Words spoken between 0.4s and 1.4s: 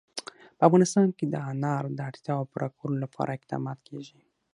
په افغانستان کې د